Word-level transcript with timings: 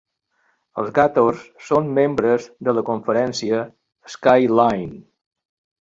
Els 0.83 0.93
Gators 0.99 1.43
són 1.67 1.91
membres 1.99 2.47
de 2.69 2.75
la 2.77 2.85
Conferència 2.89 3.61
Skyline. 4.15 4.99